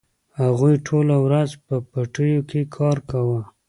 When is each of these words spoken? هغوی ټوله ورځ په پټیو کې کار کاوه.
هغوی 0.41 0.75
ټوله 0.87 1.15
ورځ 1.25 1.49
په 1.65 1.75
پټیو 1.91 2.39
کې 2.49 2.61
کار 2.75 2.97
کاوه. 3.09 3.41